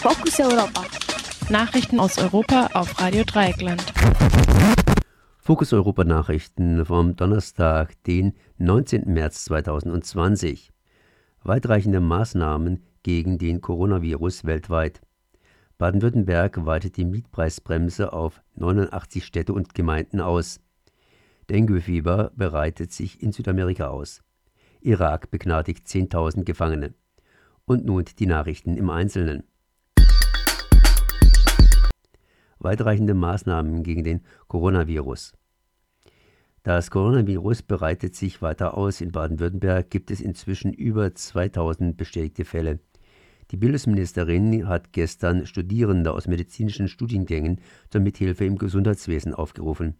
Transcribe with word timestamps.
Fokus 0.00 0.38
Europa. 0.38 0.84
Nachrichten 1.50 1.98
aus 1.98 2.18
Europa 2.18 2.70
auf 2.72 3.00
Radio 3.00 3.24
Dreieckland. 3.24 3.82
Fokus 5.40 5.72
Europa 5.72 6.04
Nachrichten 6.04 6.86
vom 6.86 7.16
Donnerstag, 7.16 8.00
den 8.04 8.34
19. 8.58 9.12
März 9.12 9.46
2020. 9.46 10.70
Weitreichende 11.42 11.98
Maßnahmen 11.98 12.84
gegen 13.02 13.38
den 13.38 13.60
Coronavirus 13.60 14.44
weltweit. 14.44 15.00
Baden-Württemberg 15.78 16.64
weitet 16.64 16.96
die 16.96 17.04
Mietpreisbremse 17.04 18.12
auf 18.12 18.40
89 18.54 19.24
Städte 19.24 19.52
und 19.52 19.74
Gemeinden 19.74 20.20
aus. 20.20 20.60
Dengue-Fieber 21.50 22.30
bereitet 22.36 22.92
sich 22.92 23.20
in 23.20 23.32
Südamerika 23.32 23.88
aus. 23.88 24.22
Irak 24.80 25.32
begnadigt 25.32 25.88
10.000 25.88 26.44
Gefangene. 26.44 26.94
Und 27.64 27.84
nun 27.84 28.04
die 28.16 28.26
Nachrichten 28.26 28.76
im 28.76 28.90
Einzelnen. 28.90 29.42
Weitreichende 32.58 33.14
Maßnahmen 33.14 33.82
gegen 33.82 34.04
den 34.04 34.20
Coronavirus. 34.48 35.32
Das 36.62 36.90
Coronavirus 36.90 37.62
breitet 37.62 38.14
sich 38.14 38.42
weiter 38.42 38.76
aus. 38.76 39.00
In 39.00 39.12
Baden-Württemberg 39.12 39.90
gibt 39.90 40.10
es 40.10 40.20
inzwischen 40.20 40.72
über 40.72 41.14
2000 41.14 41.96
bestätigte 41.96 42.44
Fälle. 42.44 42.80
Die 43.50 43.56
Bildungsministerin 43.56 44.68
hat 44.68 44.92
gestern 44.92 45.46
Studierende 45.46 46.12
aus 46.12 46.26
medizinischen 46.26 46.88
Studiengängen 46.88 47.60
zur 47.88 48.02
Mithilfe 48.02 48.44
im 48.44 48.58
Gesundheitswesen 48.58 49.32
aufgerufen. 49.32 49.94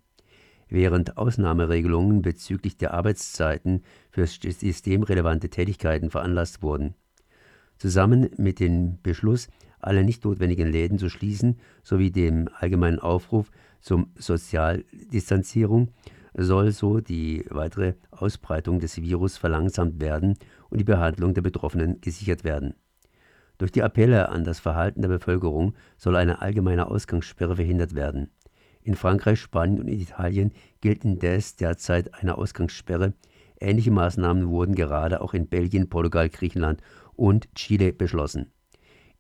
Während 0.69 1.17
Ausnahmeregelungen 1.17 2.21
bezüglich 2.21 2.77
der 2.77 2.93
Arbeitszeiten 2.93 3.83
für 4.11 4.27
systemrelevante 4.27 5.49
Tätigkeiten 5.49 6.11
veranlasst 6.11 6.61
wurden. 6.63 6.95
Zusammen 7.79 8.29
mit 8.37 8.61
dem 8.61 9.01
Beschluss, 9.03 9.49
alle 9.81 10.05
nicht 10.05 10.25
notwendigen 10.25 10.71
Läden 10.71 10.99
zu 10.99 11.09
schließen, 11.09 11.59
sowie 11.83 12.11
dem 12.11 12.49
allgemeinen 12.59 12.99
Aufruf 12.99 13.51
zum 13.81 14.11
Sozialdistanzierung 14.17 15.89
soll 16.35 16.73
so 16.73 17.01
die 17.01 17.45
weitere 17.51 17.95
Ausbreitung 18.11 18.81
des 18.81 19.01
Virus 19.01 19.37
verlangsamt 19.37 20.01
werden 20.01 20.37
und 20.71 20.79
die 20.79 20.85
Behandlung 20.85 21.35
der 21.35 21.43
Betroffenen 21.43 22.01
gesichert 22.01 22.45
werden. 22.45 22.75
Durch 23.59 23.73
die 23.73 23.83
Appelle 23.83 24.29
an 24.29 24.45
das 24.45 24.61
Verhalten 24.61 25.03
der 25.03 25.09
Bevölkerung 25.09 25.75
soll 25.97 26.17
eine 26.17 26.41
allgemeine 26.41 26.87
Ausgangssperre 26.89 27.57
verhindert 27.57 27.95
werden. 27.95 28.31
In 28.83 28.95
Frankreich, 28.95 29.41
Spanien 29.41 29.81
und 29.81 29.89
Italien 29.89 30.53
gilt 30.81 31.05
indes 31.05 31.57
derzeit 31.57 32.15
eine 32.15 32.39
Ausgangssperre. 32.39 33.15
Ähnliche 33.61 33.91
Maßnahmen 33.91 34.49
wurden 34.49 34.77
gerade 34.77 35.21
auch 35.21 35.35
in 35.35 35.49
Belgien, 35.49 35.89
Portugal, 35.89 36.29
Griechenland 36.29 36.81
und 37.17 37.53
Chile 37.55 37.93
beschlossen. 37.93 38.53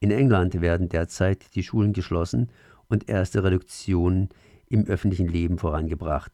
In 0.00 0.12
England 0.12 0.60
werden 0.60 0.88
derzeit 0.88 1.56
die 1.56 1.64
Schulen 1.64 1.92
geschlossen 1.92 2.50
und 2.88 3.08
erste 3.08 3.42
Reduktionen 3.42 4.28
im 4.68 4.86
öffentlichen 4.86 5.26
Leben 5.26 5.58
vorangebracht. 5.58 6.30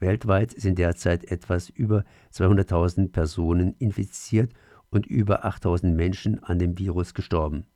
Weltweit 0.00 0.52
sind 0.60 0.78
derzeit 0.78 1.30
etwas 1.30 1.68
über 1.68 2.04
200.000 2.34 3.12
Personen 3.12 3.76
infiziert 3.78 4.52
und 4.90 5.06
über 5.06 5.46
8.000 5.46 5.94
Menschen 5.94 6.42
an 6.42 6.58
dem 6.58 6.76
Virus 6.78 7.14
gestorben. 7.14 7.66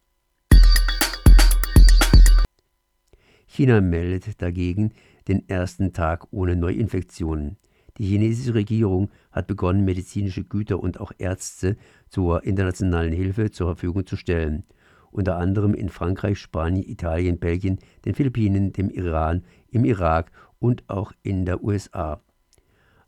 China 3.47 3.81
meldet 3.81 4.43
dagegen 4.43 4.93
den 5.29 5.49
ersten 5.49 5.93
Tag 5.93 6.27
ohne 6.33 6.57
Neuinfektionen. 6.57 7.57
Die 7.99 8.07
chinesische 8.07 8.55
Regierung 8.55 9.11
hat 9.31 9.47
begonnen, 9.47 9.85
medizinische 9.85 10.43
Güter 10.43 10.81
und 10.81 10.99
auch 10.99 11.13
Ärzte 11.19 11.77
zur 12.09 12.43
internationalen 12.45 13.13
Hilfe 13.13 13.51
zur 13.51 13.69
Verfügung 13.69 14.07
zu 14.07 14.17
stellen, 14.17 14.65
unter 15.11 15.37
anderem 15.37 15.75
in 15.75 15.89
Frankreich, 15.89 16.39
Spanien, 16.39 16.89
Italien, 16.89 17.39
Belgien, 17.39 17.79
den 18.05 18.15
Philippinen, 18.15 18.73
dem 18.73 18.91
Iran, 18.91 19.45
im 19.69 19.85
Irak 19.85 20.31
und 20.59 20.89
auch 20.89 21.13
in 21.23 21.45
der 21.45 21.63
USA. 21.63 22.21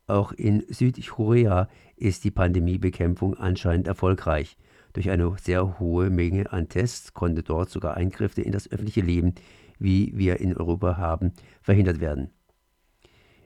Auch 0.07 0.33
in 0.33 0.65
Südkorea 0.69 1.69
ist 1.97 2.25
die 2.25 2.31
Pandemiebekämpfung 2.31 3.35
anscheinend 3.35 3.87
erfolgreich. 3.87 4.57
Durch 4.93 5.11
eine 5.11 5.35
sehr 5.41 5.79
hohe 5.79 6.11
Menge 6.11 6.53
an 6.53 6.69
Tests 6.69 7.15
konnte 7.15 7.43
dort 7.43 7.71
sogar 7.71 7.97
Eingriffe 7.97 8.43
in 8.43 8.53
das 8.53 8.71
öffentliche 8.71 9.01
Leben, 9.01 9.35
wie 9.79 10.13
wir 10.15 10.41
in 10.41 10.57
Europa 10.57 10.97
haben, 10.97 11.33
verhindert 11.63 12.01
werden. 12.01 12.31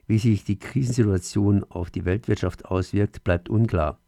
Wie 0.07 0.19
sich 0.19 0.43
die 0.43 0.59
Krisensituation 0.59 1.63
auf 1.65 1.89
die 1.89 2.05
Weltwirtschaft 2.05 2.65
auswirkt, 2.65 3.23
bleibt 3.23 3.49
unklar. 3.49 3.99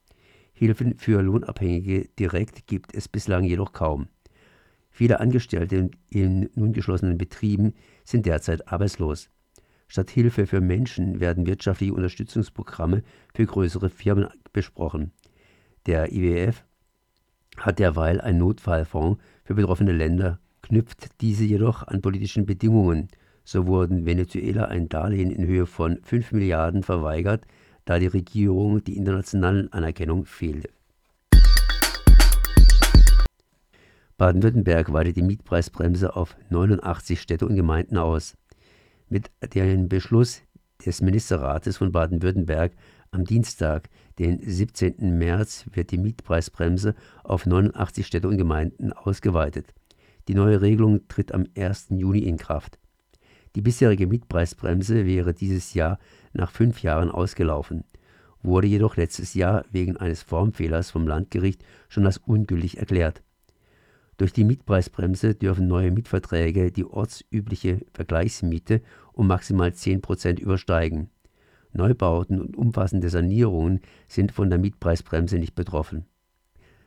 Hilfen 0.53 0.97
für 0.97 1.21
Lohnabhängige 1.21 2.09
direkt 2.17 2.67
gibt 2.67 2.93
es 2.93 3.07
bislang 3.07 3.43
jedoch 3.43 3.73
kaum. 3.73 4.07
Viele 4.99 5.21
Angestellte 5.21 5.91
in 6.09 6.49
nun 6.55 6.73
geschlossenen 6.73 7.17
Betrieben 7.17 7.73
sind 8.03 8.25
derzeit 8.25 8.67
arbeitslos. 8.67 9.29
Statt 9.87 10.09
Hilfe 10.09 10.45
für 10.45 10.59
Menschen 10.59 11.21
werden 11.21 11.47
wirtschaftliche 11.47 11.93
Unterstützungsprogramme 11.93 13.03
für 13.33 13.45
größere 13.45 13.89
Firmen 13.89 14.27
besprochen. 14.51 15.13
Der 15.85 16.11
IWF 16.11 16.65
hat 17.55 17.79
derweil 17.79 18.19
einen 18.19 18.39
Notfallfonds 18.39 19.23
für 19.45 19.53
betroffene 19.53 19.93
Länder, 19.93 20.41
knüpft 20.63 21.21
diese 21.21 21.45
jedoch 21.45 21.87
an 21.87 22.01
politischen 22.01 22.45
Bedingungen. 22.45 23.07
So 23.45 23.67
wurden 23.67 24.05
Venezuela 24.05 24.65
ein 24.65 24.89
Darlehen 24.89 25.31
in 25.31 25.47
Höhe 25.47 25.65
von 25.65 25.99
5 26.03 26.33
Milliarden 26.33 26.83
verweigert, 26.83 27.45
da 27.85 27.99
die 27.99 28.07
Regierung 28.07 28.83
die 28.83 28.97
internationalen 28.97 29.71
Anerkennung 29.71 30.25
fehlte. 30.25 30.67
Baden-Württemberg 34.19 34.91
weitet 34.91 35.15
die 35.15 35.21
Mietpreisbremse 35.21 36.13
auf 36.13 36.35
89 36.49 37.21
Städte 37.21 37.45
und 37.45 37.55
Gemeinden 37.55 37.97
aus. 37.97 38.35
Mit 39.07 39.31
dem 39.53 39.87
Beschluss 39.87 40.41
des 40.85 41.01
Ministerrates 41.01 41.77
von 41.77 41.93
Baden-Württemberg 41.93 42.73
am 43.11 43.23
Dienstag, 43.23 43.89
den 44.19 44.41
17. 44.41 45.17
März, 45.17 45.67
wird 45.71 45.91
die 45.91 45.97
Mietpreisbremse 45.97 46.95
auf 47.23 47.45
89 47.45 48.05
Städte 48.05 48.27
und 48.27 48.35
Gemeinden 48.37 48.91
ausgeweitet. 48.91 49.73
Die 50.27 50.35
neue 50.35 50.59
Regelung 50.59 51.07
tritt 51.07 51.31
am 51.31 51.45
1. 51.57 51.87
Juni 51.91 52.19
in 52.19 52.35
Kraft. 52.35 52.77
Die 53.55 53.61
bisherige 53.61 54.05
Mietpreisbremse 54.05 55.05
wäre 55.05 55.33
dieses 55.33 55.73
Jahr 55.73 55.97
nach 56.33 56.51
fünf 56.51 56.83
Jahren 56.83 57.09
ausgelaufen, 57.09 57.85
wurde 58.43 58.67
jedoch 58.67 58.97
letztes 58.97 59.33
Jahr 59.33 59.63
wegen 59.71 59.95
eines 59.95 60.23
Formfehlers 60.23 60.91
vom 60.91 61.07
Landgericht 61.07 61.63
schon 61.87 62.05
als 62.05 62.17
ungültig 62.17 62.79
erklärt. 62.79 63.23
Durch 64.19 64.33
die 64.33 64.43
Mietpreisbremse 64.43 65.33
dürfen 65.33 65.69
neue 65.69 65.91
Mietverträge 65.91 66.73
die 66.73 66.83
ortsübliche 66.83 67.85
Vergleichsmiete 67.93 68.81
um 69.13 69.27
maximal 69.27 69.73
10 69.73 70.01
Prozent 70.01 70.41
übersteigen. 70.41 71.09
Neubauten 71.71 72.41
und 72.41 72.57
umfassende 72.57 73.09
Sanierungen 73.09 73.79
sind 74.09 74.33
von 74.33 74.49
der 74.49 74.59
Mietpreisbremse 74.59 75.39
nicht 75.39 75.55
betroffen. 75.55 76.05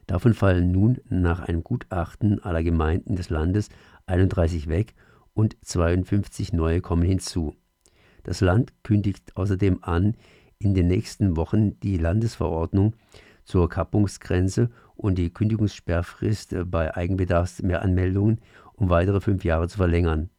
Davon 0.06 0.34
fallen 0.34 0.72
nun 0.72 1.00
nach 1.08 1.40
einem 1.40 1.64
Gutachten 1.64 2.38
aller 2.42 2.62
Gemeinden 2.62 3.16
des 3.16 3.30
Landes 3.30 3.70
31 4.04 4.68
weg 4.68 4.92
und 5.32 5.56
52 5.62 6.52
neue 6.52 6.82
kommen 6.82 7.04
hinzu. 7.04 7.56
Das 8.24 8.42
Land 8.42 8.74
kündigt 8.82 9.38
außerdem 9.38 9.82
an, 9.82 10.18
in 10.58 10.74
den 10.74 10.86
nächsten 10.86 11.38
Wochen 11.38 11.80
die 11.80 11.96
Landesverordnung 11.96 12.94
zur 13.44 13.70
Kappungsgrenze 13.70 14.68
und 14.94 15.18
die 15.18 15.32
Kündigungssperrfrist 15.32 16.54
bei 16.66 16.94
Eigenbedarfsmehranmeldungen 16.94 18.40
um 18.74 18.90
weitere 18.90 19.20
fünf 19.20 19.44
Jahre 19.44 19.68
zu 19.68 19.76
verlängern. 19.76 20.30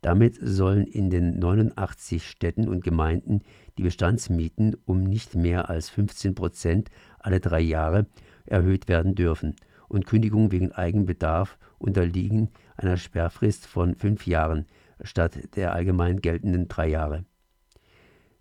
Damit 0.00 0.38
sollen 0.40 0.86
in 0.86 1.10
den 1.10 1.38
89 1.38 2.24
Städten 2.24 2.68
und 2.68 2.84
Gemeinden 2.84 3.40
die 3.78 3.82
Bestandsmieten 3.82 4.76
um 4.84 5.02
nicht 5.02 5.34
mehr 5.34 5.68
als 5.70 5.90
15 5.90 6.34
Prozent 6.34 6.90
alle 7.18 7.40
drei 7.40 7.60
Jahre 7.60 8.06
erhöht 8.46 8.88
werden 8.88 9.14
dürfen 9.14 9.56
und 9.88 10.06
Kündigungen 10.06 10.52
wegen 10.52 10.72
Eigenbedarf 10.72 11.58
unterliegen 11.78 12.50
einer 12.76 12.96
Sperrfrist 12.96 13.66
von 13.66 13.94
fünf 13.94 14.26
Jahren 14.26 14.66
statt 15.02 15.56
der 15.56 15.72
allgemein 15.72 16.20
geltenden 16.20 16.68
drei 16.68 16.88
Jahre. 16.88 17.24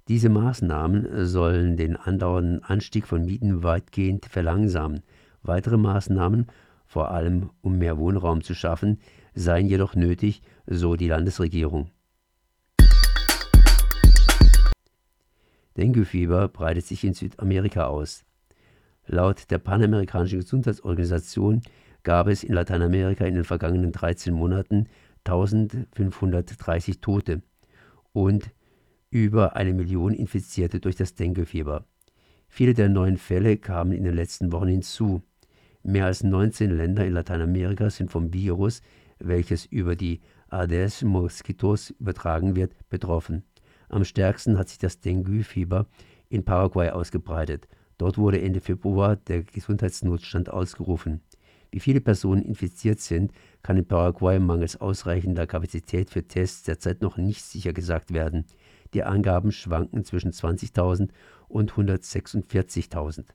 Diese 0.07 0.30
Maßnahmen 0.30 1.25
sollen 1.25 1.75
den 1.75 1.98
andauernden 1.98 2.63
Anstieg 2.63 3.07
von 3.07 3.25
Mieten 3.25 3.63
weitgehend 3.63 4.25
verlangsamen. 4.25 5.01
Weitere 5.48 5.78
Maßnahmen, 5.78 6.48
vor 6.86 7.12
allem 7.12 7.50
um 7.62 7.78
mehr 7.78 7.98
Wohnraum 7.98 8.44
zu 8.44 8.54
schaffen, 8.54 9.00
seien 9.34 9.68
jedoch 9.68 9.96
nötig, 9.96 10.42
so 10.66 10.96
die 10.96 11.08
Landesregierung. 11.08 11.90
Denguefieber 15.78 16.48
breitet 16.48 16.86
sich 16.86 17.04
in 17.04 17.14
Südamerika 17.14 17.86
aus. 17.86 18.26
Laut 19.06 19.50
der 19.52 19.60
Panamerikanischen 19.60 20.40
Gesundheitsorganisation 20.40 21.62
gab 22.04 22.28
es 22.28 22.44
in 22.44 22.54
Lateinamerika 22.54 23.26
in 23.26 23.36
den 23.36 23.44
vergangenen 23.44 23.92
13 23.92 24.34
Monaten 24.34 24.88
1530 25.24 27.00
Tote 27.00 27.42
und 28.12 28.52
über 29.10 29.56
eine 29.56 29.74
Million 29.74 30.14
Infizierte 30.14 30.80
durch 30.80 30.96
das 30.96 31.16
Denguefieber. 31.16 31.86
Viele 32.50 32.74
der 32.74 32.90
neuen 32.90 33.18
Fälle 33.18 33.58
kamen 33.58 33.92
in 33.92 34.04
den 34.04 34.16
letzten 34.16 34.52
Wochen 34.52 34.68
hinzu. 34.68 35.22
Mehr 35.88 36.06
als 36.06 36.22
19 36.22 36.69
Länder 36.69 37.06
in 37.06 37.13
Lateinamerika 37.13 37.89
sind 37.89 38.12
vom 38.12 38.34
Virus 38.34 38.81
welches 39.19 39.66
über 39.66 39.95
die 39.95 40.19
Aedes-Moskitos 40.50 41.92
übertragen 41.92 42.57
wird, 42.57 42.74
betroffen. 42.89 43.44
Am 43.88 44.04
stärksten 44.04 44.57
hat 44.57 44.68
sich 44.68 44.80
das 44.80 45.00
Dengue-Fieber 45.00 45.88
in 46.28 46.44
Paraguay 46.44 46.89
ausgebreitet. 46.89 47.69
Dort 47.98 48.18
wurde 48.18 48.42
Ende 48.42 48.60
Februar 48.60 49.16
der 49.16 49.44
Gesundheitsnotstand 49.44 50.50
ausgerufen. 50.50 51.22
Wie 51.72 51.80
viele 51.80 52.01
Personen 52.01 52.44
infiziert 52.44 53.00
sind, 53.00 53.31
kann 53.63 53.78
in 53.78 53.88
Paraguay 53.88 54.39
mangels 54.39 54.80
ausreichender 54.80 55.48
Kapazität 55.48 56.10
für 56.10 56.28
Tests 56.28 56.63
derzeit 56.63 57.01
noch 57.01 57.16
nicht 57.16 57.44
sicher 57.44 57.72
gesagt 57.72 58.13
werden. 58.13 58.45
Die 58.94 59.04
Angaben 59.04 59.54
schwanken 59.54 60.04
zwischen 60.04 60.31
20.000 60.31 61.10
und 61.48 61.72
146.000. 61.72 63.25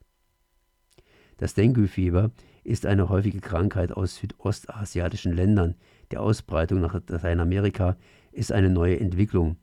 Das 1.43 1.55
Dengue-Fieber 1.55 2.31
ist 2.63 2.87
eine 2.87 3.09
häufige 3.09 3.41
Krankheit 3.41 3.91
aus 3.91 4.15
südostasiatischen 4.15 5.33
Ländern. 5.33 5.75
Die 6.13 6.17
Ausbreitung 6.17 6.81
nach 6.81 6.95
Lateinamerika 6.95 7.97
ist 8.31 8.53
eine 8.53 8.71
neue 8.71 9.01
Entwicklung, 9.01 9.57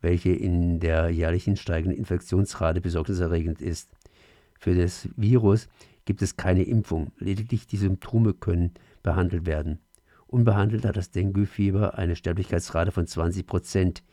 welche 0.00 0.30
in 0.30 0.78
der 0.78 1.10
jährlichen 1.10 1.56
steigenden 1.56 1.98
Infektionsrate 1.98 2.80
besorgniserregend 2.80 3.60
ist. 3.60 3.90
Für 4.60 4.76
das 4.76 5.08
Virus 5.16 5.68
gibt 6.04 6.22
es 6.22 6.36
keine 6.36 6.62
Impfung, 6.62 7.10
lediglich 7.18 7.66
die 7.66 7.78
Symptome 7.78 8.34
können 8.34 8.70
behandelt 9.02 9.44
werden. 9.44 9.80
Unbehandelt 10.28 10.84
hat 10.84 10.96
das 10.96 11.10
Dengue-Fieber 11.10 11.98
eine 11.98 12.14
Sterblichkeitsrate 12.14 12.92
von 12.92 13.08
20 13.08 13.44
Prozent. 13.44 14.04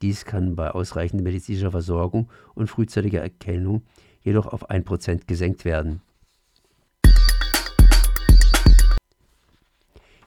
Dies 0.00 0.24
kann 0.24 0.56
bei 0.56 0.70
ausreichender 0.70 1.24
medizinischer 1.24 1.72
Versorgung 1.72 2.30
und 2.54 2.68
frühzeitiger 2.70 3.20
Erkennung 3.20 3.82
jedoch 4.22 4.46
auf 4.46 4.70
1 4.70 4.86
Prozent 4.86 5.28
gesenkt 5.28 5.66
werden. 5.66 6.00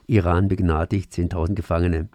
Iran 0.06 0.48
begnadigt 0.48 1.12
10.000 1.12 1.54
Gefangene. 1.54 2.08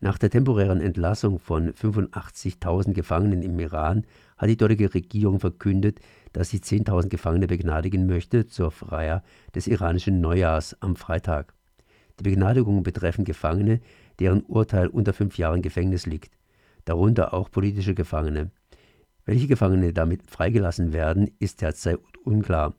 Nach 0.00 0.18
der 0.18 0.28
temporären 0.28 0.82
Entlassung 0.82 1.38
von 1.38 1.72
85.000 1.72 2.92
Gefangenen 2.92 3.42
im 3.42 3.58
Iran 3.58 4.04
hat 4.36 4.50
die 4.50 4.58
dortige 4.58 4.92
Regierung 4.92 5.40
verkündet, 5.40 6.00
dass 6.34 6.50
sie 6.50 6.58
10.000 6.58 7.08
Gefangene 7.08 7.46
begnadigen 7.46 8.06
möchte 8.06 8.46
zur 8.46 8.70
Feier 8.70 9.22
des 9.54 9.66
iranischen 9.66 10.20
Neujahrs 10.20 10.76
am 10.80 10.96
Freitag. 10.96 11.54
Die 12.20 12.24
Begnadigungen 12.24 12.82
betreffen 12.82 13.24
Gefangene, 13.24 13.80
deren 14.18 14.42
Urteil 14.42 14.88
unter 14.88 15.14
fünf 15.14 15.38
Jahren 15.38 15.62
Gefängnis 15.62 16.04
liegt, 16.04 16.36
darunter 16.84 17.32
auch 17.32 17.50
politische 17.50 17.94
Gefangene. 17.94 18.50
Welche 19.24 19.46
Gefangene 19.46 19.94
damit 19.94 20.30
freigelassen 20.30 20.92
werden, 20.92 21.30
ist 21.38 21.62
derzeit 21.62 21.98
unklar. 22.24 22.74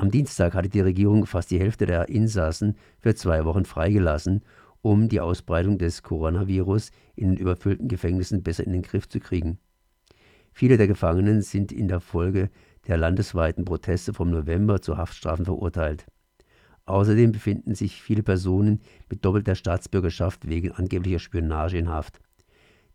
Am 0.00 0.10
Dienstag 0.10 0.54
hatte 0.54 0.70
die 0.70 0.80
Regierung 0.80 1.26
fast 1.26 1.50
die 1.50 1.60
Hälfte 1.60 1.84
der 1.84 2.08
Insassen 2.08 2.74
für 3.00 3.14
zwei 3.14 3.44
Wochen 3.44 3.66
freigelassen, 3.66 4.40
um 4.80 5.10
die 5.10 5.20
Ausbreitung 5.20 5.76
des 5.76 6.02
Coronavirus 6.02 6.90
in 7.16 7.28
den 7.28 7.36
überfüllten 7.36 7.86
Gefängnissen 7.86 8.42
besser 8.42 8.64
in 8.64 8.72
den 8.72 8.80
Griff 8.80 9.10
zu 9.10 9.20
kriegen. 9.20 9.58
Viele 10.54 10.78
der 10.78 10.86
Gefangenen 10.86 11.42
sind 11.42 11.70
in 11.70 11.86
der 11.86 12.00
Folge 12.00 12.48
der 12.86 12.96
landesweiten 12.96 13.66
Proteste 13.66 14.14
vom 14.14 14.30
November 14.30 14.80
zu 14.80 14.96
Haftstrafen 14.96 15.44
verurteilt. 15.44 16.06
Außerdem 16.86 17.32
befinden 17.32 17.74
sich 17.74 18.00
viele 18.00 18.22
Personen 18.22 18.80
mit 19.10 19.22
doppelter 19.22 19.54
Staatsbürgerschaft 19.54 20.48
wegen 20.48 20.72
angeblicher 20.72 21.18
Spionage 21.18 21.76
in 21.76 21.90
Haft. 21.90 22.20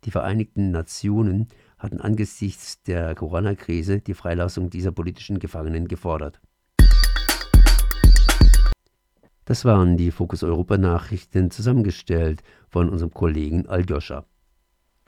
Die 0.06 0.12
Vereinigten 0.12 0.72
Nationen 0.72 1.50
hatten 1.78 2.02
angesichts 2.02 2.82
der 2.82 3.14
Corona-Krise 3.14 4.02
die 4.02 4.16
Freilassung 4.16 4.72
dieser 4.72 4.92
politischen 4.92 5.38
Gefangenen 5.38 5.88
gefordert. 5.88 6.42
Das 9.46 9.64
waren 9.64 9.96
die 9.96 10.10
Fokus 10.10 10.44
Europa 10.44 10.78
Nachrichten 10.78 11.52
zusammengestellt 11.52 12.42
von 12.68 12.90
unserem 12.90 13.14
Kollegen 13.14 13.68
Aljoscha. 13.68 14.26